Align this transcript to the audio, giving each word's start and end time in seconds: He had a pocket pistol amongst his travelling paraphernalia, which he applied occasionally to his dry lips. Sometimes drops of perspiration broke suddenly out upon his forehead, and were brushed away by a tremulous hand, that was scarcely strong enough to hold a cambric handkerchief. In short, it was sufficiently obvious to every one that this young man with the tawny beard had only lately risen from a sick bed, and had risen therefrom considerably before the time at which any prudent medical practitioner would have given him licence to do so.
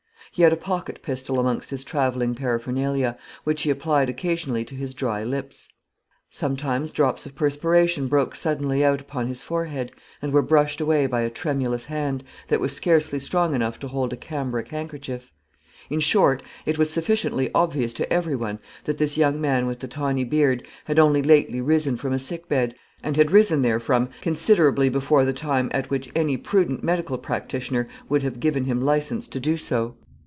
He 0.33 0.43
had 0.43 0.53
a 0.53 0.57
pocket 0.57 1.01
pistol 1.01 1.39
amongst 1.41 1.71
his 1.71 1.83
travelling 1.83 2.35
paraphernalia, 2.35 3.17
which 3.43 3.63
he 3.63 3.69
applied 3.69 4.07
occasionally 4.07 4.63
to 4.63 4.75
his 4.75 4.93
dry 4.93 5.25
lips. 5.25 5.67
Sometimes 6.29 6.93
drops 6.93 7.25
of 7.25 7.35
perspiration 7.35 8.07
broke 8.07 8.33
suddenly 8.33 8.81
out 8.85 9.01
upon 9.01 9.27
his 9.27 9.41
forehead, 9.41 9.91
and 10.21 10.31
were 10.31 10.41
brushed 10.41 10.79
away 10.79 11.05
by 11.05 11.19
a 11.19 11.29
tremulous 11.29 11.83
hand, 11.85 12.23
that 12.47 12.61
was 12.61 12.71
scarcely 12.73 13.19
strong 13.19 13.53
enough 13.53 13.77
to 13.79 13.89
hold 13.89 14.13
a 14.13 14.15
cambric 14.15 14.69
handkerchief. 14.69 15.33
In 15.89 15.99
short, 15.99 16.41
it 16.65 16.77
was 16.77 16.89
sufficiently 16.89 17.51
obvious 17.53 17.91
to 17.95 18.13
every 18.13 18.37
one 18.37 18.59
that 18.85 18.99
this 18.99 19.17
young 19.17 19.41
man 19.41 19.67
with 19.67 19.79
the 19.81 19.87
tawny 19.89 20.23
beard 20.23 20.65
had 20.85 20.97
only 20.97 21.21
lately 21.21 21.59
risen 21.59 21.97
from 21.97 22.13
a 22.13 22.19
sick 22.19 22.47
bed, 22.47 22.73
and 23.03 23.17
had 23.17 23.31
risen 23.31 23.61
therefrom 23.63 24.07
considerably 24.21 24.87
before 24.87 25.25
the 25.25 25.33
time 25.33 25.69
at 25.73 25.89
which 25.89 26.09
any 26.15 26.37
prudent 26.37 26.81
medical 26.85 27.17
practitioner 27.17 27.85
would 28.07 28.23
have 28.23 28.39
given 28.39 28.63
him 28.63 28.81
licence 28.81 29.27
to 29.27 29.37
do 29.37 29.57
so. 29.57 29.97